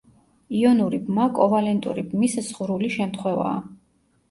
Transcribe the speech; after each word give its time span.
იონური 0.59 0.99
ბმა 1.09 1.27
კოვალენტური 1.41 2.05
ბმის 2.15 2.41
ზღვრული 2.49 2.93
შემთხვევაა. 2.99 3.57